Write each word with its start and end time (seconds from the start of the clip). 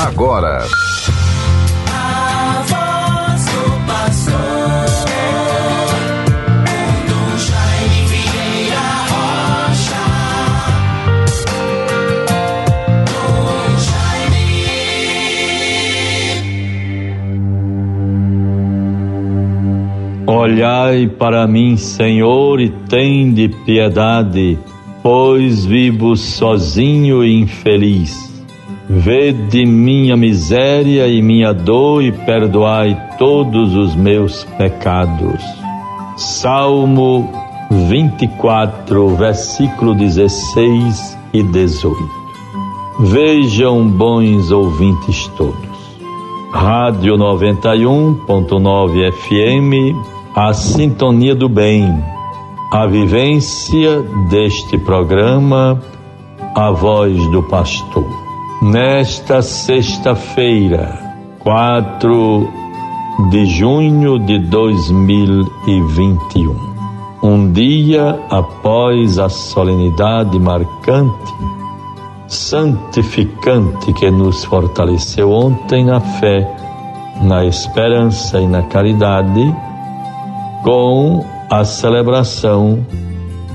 agora. 0.00 0.64
Olhai 20.26 21.06
para 21.08 21.46
mim, 21.46 21.76
Senhor, 21.76 22.60
e 22.60 22.70
tende 22.88 23.48
piedade, 23.48 24.58
pois 25.02 25.66
vivo 25.66 26.16
sozinho 26.16 27.22
e 27.22 27.34
infeliz. 27.34 28.29
Vede 28.92 29.64
minha 29.64 30.16
miséria 30.16 31.06
e 31.06 31.22
minha 31.22 31.54
dor 31.54 32.02
e 32.02 32.10
perdoai 32.10 33.00
todos 33.18 33.72
os 33.76 33.94
meus 33.94 34.42
pecados. 34.58 35.40
Salmo 36.16 37.30
24, 37.70 39.14
versículo 39.14 39.94
16 39.94 41.16
e 41.32 41.40
18. 41.40 41.96
Vejam, 42.98 43.86
bons 43.86 44.50
ouvintes 44.50 45.28
todos. 45.36 45.54
Rádio 46.52 47.16
91.9 47.16 49.12
FM, 49.12 49.94
a 50.34 50.52
sintonia 50.52 51.36
do 51.36 51.48
bem. 51.48 51.96
A 52.72 52.88
vivência 52.88 54.02
deste 54.28 54.76
programa, 54.78 55.80
a 56.56 56.72
voz 56.72 57.24
do 57.28 57.40
pastor 57.44 58.19
nesta 58.62 59.40
sexta-feira, 59.40 61.16
4 61.38 62.46
de 63.30 63.46
junho 63.46 64.18
de 64.18 64.38
2021. 64.38 66.70
Um 67.22 67.50
dia 67.52 68.18
após 68.28 69.18
a 69.18 69.30
solenidade 69.30 70.38
marcante, 70.38 71.32
santificante 72.28 73.94
que 73.94 74.10
nos 74.10 74.44
fortaleceu 74.44 75.30
ontem 75.30 75.82
na 75.84 76.00
fé, 76.00 76.46
na 77.22 77.46
esperança 77.46 78.40
e 78.40 78.46
na 78.46 78.62
caridade, 78.64 79.54
com 80.62 81.24
a 81.50 81.64
celebração 81.64 82.84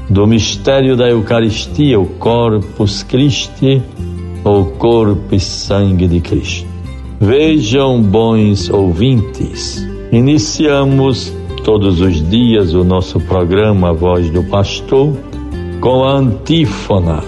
do 0.10 0.26
mistério 0.26 0.98
da 0.98 1.08
Eucaristia, 1.08 2.00
o 2.00 2.06
Corpus 2.06 3.04
Christi, 3.04 3.84
o 4.46 4.66
corpo 4.78 5.34
e 5.34 5.40
sangue 5.40 6.08
de 6.08 6.22
Cristo. 6.22 6.68
Vejam, 7.20 8.02
bons 8.02 8.70
ouvintes, 8.70 9.86
iniciamos 10.12 11.34
todos 11.64 12.00
os 12.00 12.22
dias 12.30 12.76
o 12.76 12.84
nosso 12.84 13.20
programa 13.22 13.92
Voz 13.92 14.30
do 14.30 14.44
Pastor 14.44 15.18
com 15.82 16.04
a 16.04 16.18
antífona, 16.18 17.24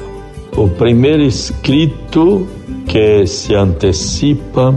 o 0.55 0.67
primeiro 0.67 1.23
escrito 1.23 2.47
que 2.85 3.25
se 3.25 3.55
antecipa 3.55 4.75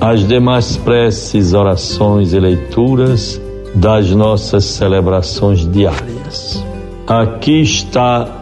às 0.00 0.26
demais 0.26 0.76
preces, 0.76 1.52
orações 1.52 2.32
e 2.32 2.40
leituras 2.40 3.40
das 3.74 4.10
nossas 4.10 4.64
celebrações 4.64 5.70
diárias. 5.70 6.64
Aqui 7.06 7.62
está 7.62 8.41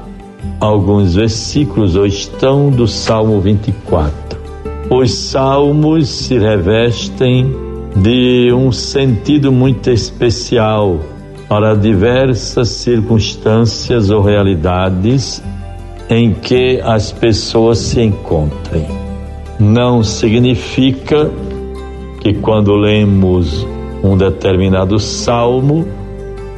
alguns 0.60 1.14
versículos 1.14 1.96
ou 1.96 2.06
estão 2.06 2.70
do 2.70 2.86
Salmo 2.86 3.40
24. 3.40 4.38
Os 4.90 5.12
salmos 5.14 6.08
se 6.08 6.38
revestem 6.38 7.54
de 7.96 8.52
um 8.52 8.70
sentido 8.72 9.50
muito 9.52 9.90
especial 9.90 11.00
para 11.48 11.74
diversas 11.74 12.68
circunstâncias 12.68 14.10
ou 14.10 14.22
realidades 14.22 15.42
em 16.08 16.32
que 16.32 16.80
as 16.82 17.12
pessoas 17.12 17.78
se 17.78 18.00
encontrem. 18.00 18.86
Não 19.58 20.02
significa 20.02 21.30
que 22.20 22.34
quando 22.34 22.74
lemos 22.74 23.66
um 24.02 24.16
determinado 24.16 24.98
salmo 24.98 25.86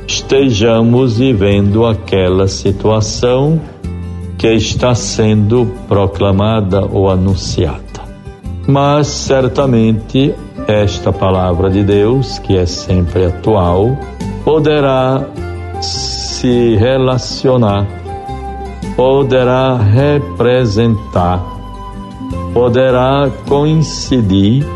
estejamos 0.06 1.18
vivendo 1.18 1.86
aquela 1.86 2.48
situação 2.48 3.60
que 4.42 4.52
está 4.54 4.92
sendo 4.92 5.72
proclamada 5.86 6.84
ou 6.84 7.08
anunciada. 7.08 8.02
Mas 8.66 9.06
certamente 9.06 10.34
esta 10.66 11.12
palavra 11.12 11.70
de 11.70 11.84
Deus, 11.84 12.40
que 12.40 12.56
é 12.56 12.66
sempre 12.66 13.26
atual, 13.26 13.96
poderá 14.44 15.24
se 15.80 16.74
relacionar, 16.74 17.86
poderá 18.96 19.76
representar, 19.76 21.40
poderá 22.52 23.30
coincidir 23.48 24.66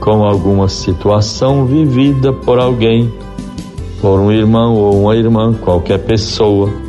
com 0.00 0.24
alguma 0.24 0.66
situação 0.66 1.66
vivida 1.66 2.32
por 2.32 2.58
alguém, 2.58 3.14
por 4.00 4.18
um 4.18 4.32
irmão 4.32 4.74
ou 4.74 5.02
uma 5.02 5.14
irmã, 5.14 5.54
qualquer 5.54 5.98
pessoa 5.98 6.87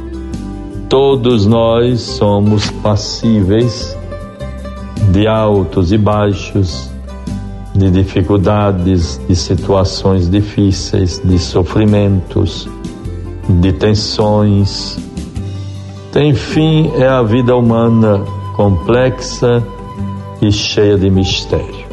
Todos 0.90 1.46
nós 1.46 2.02
somos 2.02 2.72
passíveis 2.72 3.96
de 5.12 5.28
altos 5.28 5.92
e 5.92 6.00
baixos, 6.00 6.90
de 7.76 7.92
dificuldades, 7.92 9.22
de 9.28 9.36
situações 9.36 10.28
difíceis, 10.28 11.22
de 11.24 11.38
sofrimentos, 11.38 12.68
de 13.48 13.72
tensões. 13.72 14.98
Enfim, 16.16 16.92
é 16.96 17.08
a 17.08 17.22
vida 17.22 17.56
humana 17.56 18.24
complexa 18.56 19.64
e 20.42 20.52
cheia 20.52 20.98
de 20.98 21.12
mistério. 21.12 21.86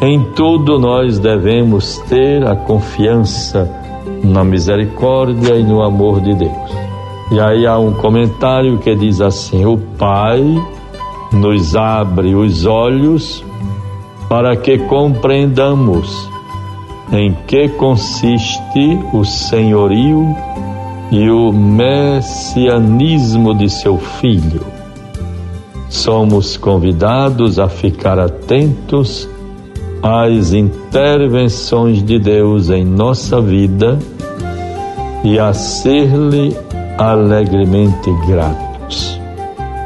Em 0.00 0.22
tudo 0.36 0.78
nós 0.78 1.18
devemos 1.18 1.98
ter 2.08 2.46
a 2.46 2.54
confiança 2.54 3.68
na 4.22 4.44
misericórdia 4.44 5.56
e 5.56 5.64
no 5.64 5.82
amor 5.82 6.20
de 6.20 6.34
Deus. 6.36 6.87
E 7.30 7.38
aí 7.38 7.66
há 7.66 7.78
um 7.78 7.92
comentário 7.92 8.78
que 8.78 8.94
diz 8.94 9.20
assim: 9.20 9.66
O 9.66 9.76
Pai 9.76 10.42
nos 11.32 11.76
abre 11.76 12.34
os 12.34 12.64
olhos 12.64 13.44
para 14.28 14.56
que 14.56 14.78
compreendamos 14.78 16.28
em 17.12 17.36
que 17.46 17.68
consiste 17.70 18.98
o 19.12 19.24
senhorio 19.24 20.34
e 21.10 21.28
o 21.30 21.50
messianismo 21.52 23.54
de 23.54 23.70
seu 23.70 23.98
filho. 23.98 24.60
Somos 25.88 26.56
convidados 26.56 27.58
a 27.58 27.68
ficar 27.68 28.18
atentos 28.18 29.28
às 30.02 30.52
intervenções 30.52 32.02
de 32.02 32.18
Deus 32.18 32.68
em 32.68 32.84
nossa 32.84 33.40
vida 33.40 33.98
e 35.24 35.38
a 35.38 35.54
ser-lhe 35.54 36.54
alegremente 36.98 38.10
gratos. 38.26 39.20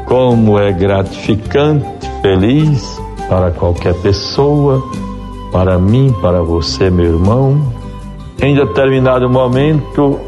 Como 0.05 0.59
é 0.59 0.71
gratificante, 0.73 1.85
feliz 2.21 2.99
para 3.29 3.51
qualquer 3.51 3.93
pessoa, 4.01 4.83
para 5.51 5.77
mim, 5.77 6.13
para 6.21 6.41
você, 6.41 6.89
meu 6.89 7.05
irmão, 7.05 7.71
em 8.41 8.55
determinado 8.55 9.29
momento 9.29 10.19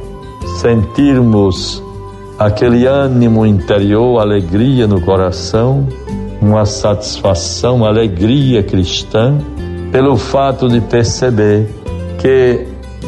sentirmos 0.62 1.84
aquele 2.38 2.86
ânimo 2.86 3.46
interior, 3.46 4.20
alegria 4.22 4.88
no 4.88 5.02
coração, 5.02 5.88
uma 6.42 6.66
satisfação, 6.66 7.78
uma 7.78 7.88
alegria 7.88 8.62
cristã, 8.62 9.38
pelo 9.92 10.16
fato 10.16 10.68
de 10.68 10.80
perceber 10.82 11.68
que 12.20 12.68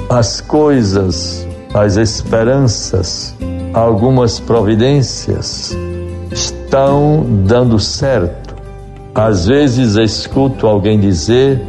as 0.10 0.42
coisas, 0.42 1.48
as 1.74 1.98
esperanças, 1.98 3.36
algumas 3.78 4.40
providências 4.40 5.78
estão 6.32 7.24
dando 7.46 7.80
certo. 7.80 8.56
Às 9.14 9.46
vezes 9.46 9.96
escuto 9.96 10.66
alguém 10.66 11.00
dizer: 11.00 11.62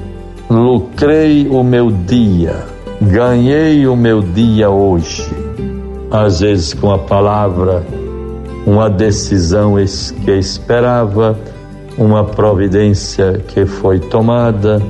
lucrei 0.49 1.47
o 1.49 1.63
meu 1.63 1.91
dia, 1.91 2.65
ganhei 3.01 3.87
o 3.87 3.95
meu 3.95 4.23
dia 4.23 4.71
hoje. 4.71 5.29
Às 6.11 6.41
vezes 6.41 6.73
com 6.73 6.91
a 6.91 6.99
palavra, 6.99 7.85
uma 8.67 8.89
decisão 8.89 9.75
que 10.25 10.31
esperava, 10.31 11.39
uma 11.99 12.25
providência 12.25 13.43
que 13.47 13.67
foi 13.67 13.99
tomada, 13.99 14.83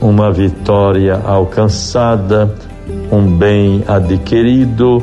uma 0.00 0.30
vitória 0.32 1.20
alcançada, 1.24 2.54
um 3.10 3.26
bem 3.36 3.82
adquirido 3.88 5.02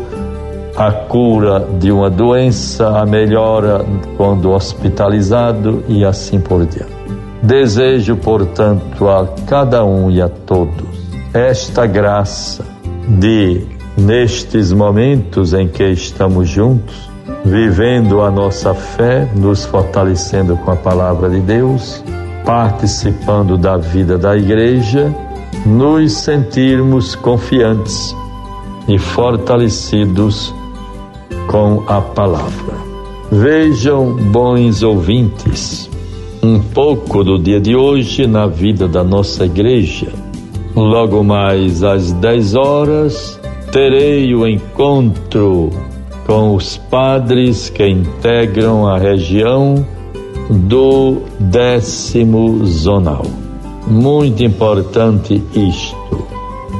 a 0.78 0.92
cura 0.92 1.68
de 1.80 1.92
uma 1.92 2.10
doença, 2.10 3.00
a 3.00 3.06
melhora 3.06 3.84
quando 4.16 4.52
hospitalizado 4.52 5.84
e 5.88 6.06
assim 6.06 6.40
por 6.40 6.66
diante. 6.66 6.96
Desejo, 7.42 8.16
portanto, 8.16 9.10
a 9.10 9.28
cada 9.48 9.84
um 9.84 10.12
e 10.12 10.22
a 10.22 10.30
todos 10.30 11.08
esta 11.34 11.86
graça 11.86 12.66
de, 13.08 13.66
nestes 13.98 14.72
momentos 14.72 15.54
em 15.54 15.68
que 15.68 15.84
estamos 15.84 16.50
juntos, 16.50 17.10
vivendo 17.44 18.22
a 18.22 18.32
nossa 18.32 18.74
fé, 18.74 19.30
nos 19.36 19.66
fortalecendo 19.66 20.56
com 20.58 20.72
a 20.72 20.76
palavra 20.76 21.30
de 21.30 21.40
Deus, 21.40 22.04
participando 22.46 23.58
da 23.58 23.78
vida 23.78 24.18
da 24.18 24.36
igreja, 24.36 25.14
nos 25.66 26.14
sentirmos 26.14 27.16
confiantes 27.16 28.16
e 28.88 28.98
fortalecidos 28.98 30.54
com 31.48 31.84
a 31.88 32.02
palavra. 32.02 32.76
Vejam, 33.32 34.16
bons 34.16 34.84
ouvintes, 34.84 35.90
um 36.44 36.60
pouco 36.60 37.24
do 37.24 37.38
dia 37.38 37.60
de 37.60 37.76
hoje 37.76 38.28
na 38.28 38.48
vida 38.48 38.88
da 38.88 39.04
nossa 39.04 39.46
igreja. 39.46 40.08
Logo 40.76 41.24
mais 41.24 41.84
às 41.84 42.12
10 42.14 42.56
horas, 42.56 43.40
terei 43.72 44.34
o 44.36 44.48
encontro 44.48 45.72
com 46.26 46.56
os 46.56 46.78
padres 46.78 47.70
que 47.70 47.88
integram 47.88 48.88
a 48.88 48.98
região 48.98 49.86
do 50.50 51.18
décimo 51.40 52.66
zonal. 52.66 53.26
Muito 53.88 54.44
importante 54.44 55.42
isto. 55.56 55.97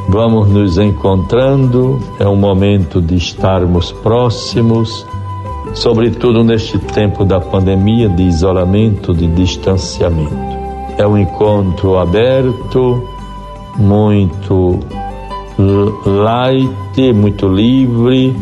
Vamos 0.10 0.48
nos 0.48 0.78
encontrando, 0.78 2.00
é 2.18 2.26
um 2.26 2.36
momento 2.36 3.02
de 3.02 3.16
estarmos 3.16 3.92
próximos, 3.92 5.06
sobretudo 5.74 6.46
neste 6.46 6.80
tempo 6.80 7.26
da 7.26 7.42
pandemia, 7.42 8.08
de 8.08 8.24
isolamento, 8.24 9.14
de 9.14 9.28
distanciamento. 9.28 10.34
É 10.98 11.06
um 11.06 11.18
encontro 11.18 11.98
aberto, 11.98 13.04
muito 13.76 14.80
light, 16.06 17.14
muito 17.14 17.50
livre, 17.50 18.34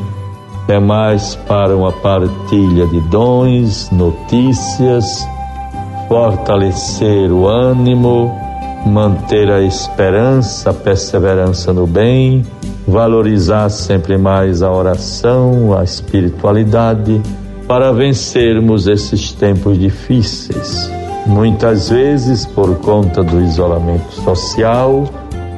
é 0.68 0.79
mais 0.79 1.35
para 1.47 1.75
uma 1.75 1.91
partilha 1.91 2.85
de 2.85 3.00
dons, 3.01 3.89
notícias, 3.91 5.27
fortalecer 6.07 7.31
o 7.31 7.47
ânimo, 7.47 8.44
manter 8.85 9.49
a 9.49 9.61
esperança, 9.61 10.69
a 10.69 10.73
perseverança 10.73 11.73
no 11.73 11.87
bem, 11.87 12.45
valorizar 12.87 13.69
sempre 13.69 14.17
mais 14.17 14.61
a 14.61 14.71
oração, 14.71 15.77
a 15.77 15.83
espiritualidade, 15.83 17.21
para 17.67 17.91
vencermos 17.91 18.87
esses 18.87 19.31
tempos 19.31 19.79
difíceis. 19.79 20.89
Muitas 21.25 21.89
vezes, 21.89 22.45
por 22.45 22.75
conta 22.77 23.23
do 23.23 23.41
isolamento 23.41 24.13
social, 24.21 25.05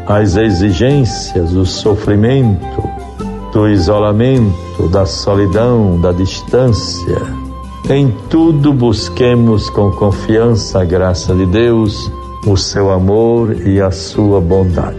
as 0.08 0.38
exigências, 0.38 1.54
o 1.54 1.66
sofrimento, 1.66 2.90
do 3.52 3.68
isolamento, 3.68 4.88
da 4.90 5.06
solidão, 5.06 6.00
da 6.00 6.14
distância. 6.14 7.22
Em 7.90 8.14
tudo 8.30 8.72
busquemos 8.72 9.70
com 9.70 9.92
confiança 9.92 10.82
a 10.82 10.86
graça 10.86 11.36
de 11.36 11.46
Deus, 11.46 12.12
o 12.48 12.56
seu 12.56 12.90
amor 12.90 13.56
e 13.68 13.82
a 13.82 13.92
sua 13.92 14.40
bondade. 14.40 14.98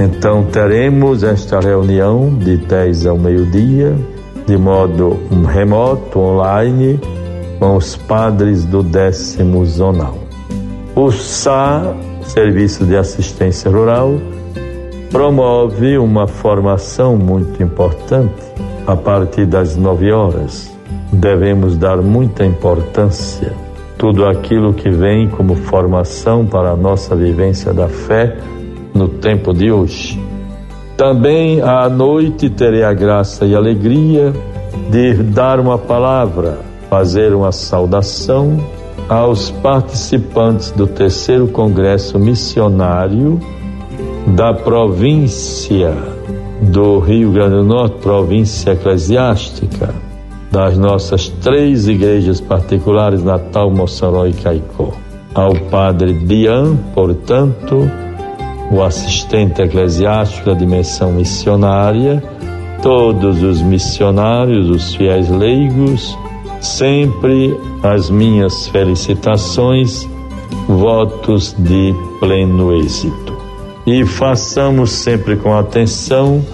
Então 0.00 0.44
teremos 0.44 1.22
esta 1.22 1.60
reunião 1.60 2.34
de 2.34 2.56
10 2.56 3.06
ao 3.06 3.18
meio-dia, 3.18 3.94
de 4.46 4.56
modo 4.56 5.20
remoto, 5.52 6.18
online, 6.18 6.98
com 7.58 7.76
os 7.76 7.94
padres 7.94 8.64
do 8.64 8.82
décimo 8.82 9.64
zonal. 9.66 10.16
O 10.96 11.10
SA, 11.12 11.94
Serviço 12.22 12.86
de 12.86 12.96
Assistência 12.96 13.70
Rural, 13.70 14.14
promove 15.10 15.98
uma 15.98 16.26
formação 16.26 17.16
muito 17.16 17.62
importante 17.62 18.42
a 18.86 18.96
partir 18.96 19.44
das 19.44 19.76
nove 19.76 20.10
horas. 20.10 20.72
Devemos 21.12 21.76
dar 21.76 21.98
muita 21.98 22.44
importância 22.44 23.52
tudo 24.02 24.26
aquilo 24.26 24.74
que 24.74 24.90
vem 24.90 25.28
como 25.28 25.54
formação 25.54 26.44
para 26.44 26.72
a 26.72 26.76
nossa 26.76 27.14
vivência 27.14 27.72
da 27.72 27.88
fé 27.88 28.36
no 28.92 29.06
tempo 29.06 29.54
de 29.54 29.70
hoje. 29.70 30.20
Também 30.96 31.60
à 31.62 31.88
noite 31.88 32.50
terei 32.50 32.82
a 32.82 32.92
graça 32.92 33.46
e 33.46 33.54
alegria 33.54 34.32
de 34.90 35.14
dar 35.22 35.60
uma 35.60 35.78
palavra, 35.78 36.58
fazer 36.90 37.32
uma 37.32 37.52
saudação 37.52 38.58
aos 39.08 39.52
participantes 39.52 40.72
do 40.72 40.88
terceiro 40.88 41.46
congresso 41.46 42.18
missionário 42.18 43.38
da 44.34 44.52
província 44.52 45.96
do 46.60 46.98
Rio 46.98 47.30
Grande 47.30 47.54
do 47.54 47.64
Norte, 47.64 47.98
província 48.02 48.72
eclesiástica, 48.72 49.94
das 50.52 50.76
nossas 50.76 51.28
três 51.28 51.88
igrejas 51.88 52.40
particulares, 52.40 53.24
Natal, 53.24 53.70
Mossoró 53.70 54.26
e 54.26 54.32
Caicó. 54.32 54.92
Ao 55.34 55.54
padre 55.70 56.12
Bian, 56.12 56.76
portanto, 56.94 57.90
o 58.70 58.82
assistente 58.82 59.62
eclesiástico 59.62 60.50
da 60.50 60.54
dimensão 60.54 61.10
missionária, 61.12 62.22
todos 62.82 63.42
os 63.42 63.62
missionários, 63.62 64.68
os 64.68 64.94
fiéis 64.94 65.28
leigos, 65.30 66.16
sempre 66.60 67.58
as 67.82 68.10
minhas 68.10 68.68
felicitações, 68.68 70.06
votos 70.68 71.56
de 71.58 71.94
pleno 72.20 72.72
êxito 72.74 73.32
e 73.86 74.04
façamos 74.04 74.92
sempre 74.92 75.36
com 75.36 75.56
atenção 75.56 76.44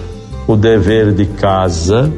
o 0.47 0.55
dever 0.55 1.13
de 1.13 1.25
casa, 1.25 2.11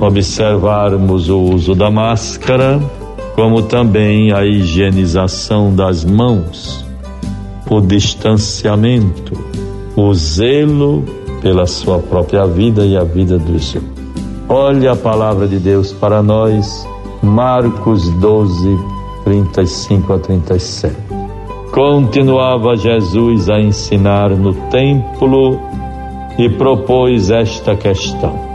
observarmos 0.00 1.28
o 1.28 1.38
uso 1.38 1.74
da 1.74 1.90
máscara, 1.90 2.80
como 3.34 3.62
também 3.62 4.32
a 4.32 4.44
higienização 4.44 5.74
das 5.74 6.04
mãos, 6.04 6.84
o 7.68 7.80
distanciamento, 7.80 9.32
o 9.94 10.12
zelo 10.14 11.04
pela 11.42 11.66
sua 11.66 11.98
própria 11.98 12.46
vida 12.46 12.84
e 12.84 12.96
a 12.96 13.04
vida 13.04 13.38
dos 13.38 13.74
outros. 13.74 14.00
Olhe 14.48 14.88
a 14.88 14.96
palavra 14.96 15.46
de 15.46 15.58
Deus 15.58 15.92
para 15.92 16.22
nós, 16.22 16.86
Marcos 17.22 18.08
12, 18.14 18.76
35 19.24 20.12
a 20.12 20.18
37. 20.18 20.96
Continuava 21.72 22.76
Jesus 22.76 23.48
a 23.48 23.60
ensinar 23.60 24.30
no 24.30 24.52
templo 24.70 25.60
e 26.36 26.48
propôs 26.48 27.30
esta 27.30 27.76
questão: 27.76 28.49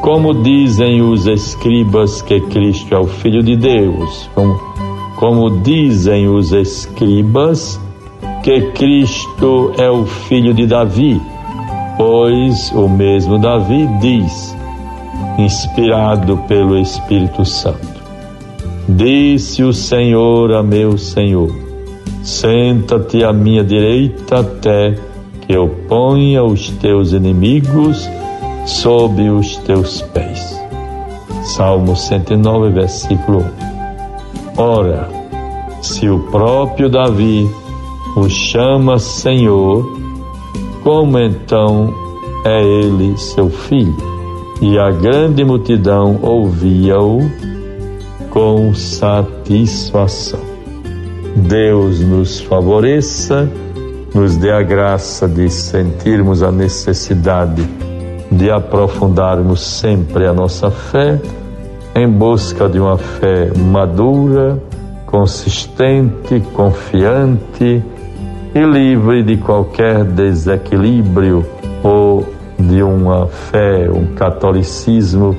Como 0.00 0.42
dizem 0.42 1.02
os 1.02 1.26
escribas 1.26 2.22
que 2.22 2.40
Cristo 2.40 2.94
é 2.94 2.98
o 2.98 3.06
Filho 3.06 3.42
de 3.42 3.56
Deus? 3.56 4.30
Como, 4.34 4.54
como 5.16 5.50
dizem 5.60 6.28
os 6.28 6.52
escribas 6.52 7.80
que 8.42 8.60
Cristo 8.72 9.72
é 9.76 9.90
o 9.90 10.06
filho 10.06 10.54
de 10.54 10.66
Davi? 10.66 11.20
Pois 11.96 12.72
o 12.72 12.88
mesmo 12.88 13.38
Davi 13.38 13.86
diz, 14.00 14.56
inspirado 15.38 16.36
pelo 16.48 16.78
Espírito 16.78 17.44
Santo: 17.44 18.02
Disse 18.88 19.62
o 19.62 19.72
Senhor 19.72 20.52
a 20.52 20.62
meu 20.62 20.96
Senhor 20.96 21.68
Senta-te 22.28 23.24
à 23.24 23.32
minha 23.32 23.64
direita 23.64 24.40
até 24.40 24.94
que 25.40 25.52
eu 25.54 25.66
ponha 25.88 26.44
os 26.44 26.68
teus 26.72 27.12
inimigos 27.12 28.06
sob 28.68 29.30
os 29.30 29.56
teus 29.58 30.02
pés. 30.02 30.60
Salmo 31.42 31.96
109, 31.96 32.68
versículo 32.70 33.44
1. 34.56 34.62
Ora, 34.62 35.08
se 35.80 36.08
o 36.08 36.18
próprio 36.30 36.90
Davi 36.90 37.48
o 38.14 38.28
chama 38.28 38.98
Senhor, 38.98 39.90
como 40.82 41.18
então 41.18 41.94
é 42.44 42.62
ele 42.62 43.16
seu 43.16 43.48
filho? 43.48 43.96
E 44.60 44.78
a 44.78 44.90
grande 44.90 45.44
multidão 45.44 46.18
ouvia-o 46.20 47.20
com 48.28 48.74
satisfação. 48.74 50.40
Deus 51.34 52.00
nos 52.00 52.40
favoreça, 52.40 53.50
nos 54.14 54.36
dê 54.36 54.50
a 54.50 54.62
graça 54.62 55.26
de 55.26 55.48
sentirmos 55.48 56.42
a 56.42 56.52
necessidade 56.52 57.66
de 58.30 58.50
aprofundarmos 58.50 59.60
sempre 59.60 60.26
a 60.26 60.32
nossa 60.32 60.70
fé 60.70 61.20
em 61.94 62.08
busca 62.08 62.68
de 62.68 62.78
uma 62.78 62.96
fé 62.96 63.50
madura, 63.56 64.62
consistente, 65.06 66.40
confiante 66.52 67.82
e 68.54 68.60
livre 68.60 69.22
de 69.22 69.36
qualquer 69.36 70.04
desequilíbrio 70.04 71.44
ou 71.82 72.26
de 72.58 72.82
uma 72.82 73.26
fé, 73.26 73.88
um 73.90 74.14
catolicismo 74.14 75.36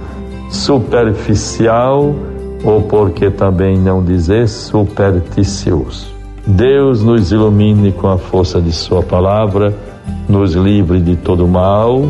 superficial 0.49 2.15
ou 2.63 2.81
porque 2.81 3.29
também 3.29 3.77
não 3.77 4.03
dizer 4.03 4.47
supersticioso. 4.47 6.07
Deus 6.45 7.03
nos 7.03 7.31
ilumine 7.31 7.91
com 7.91 8.07
a 8.07 8.17
força 8.17 8.59
de 8.59 8.71
Sua 8.71 9.03
palavra, 9.03 9.73
nos 10.27 10.55
livre 10.55 10.99
de 10.99 11.15
todo 11.15 11.47
mal. 11.47 12.09